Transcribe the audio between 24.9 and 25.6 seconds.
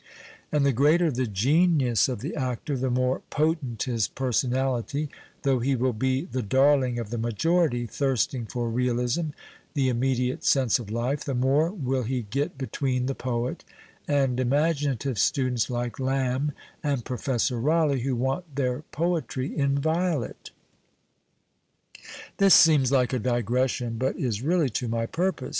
purpose.